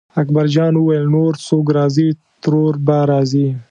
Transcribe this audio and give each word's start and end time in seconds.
اکبرجان 0.21 0.73
وویل 0.75 1.05
نور 1.15 1.33
څوک 1.47 1.65
راځي 1.77 2.07
ترور 2.43 2.73
به 2.85 2.97
راځي. 3.11 3.47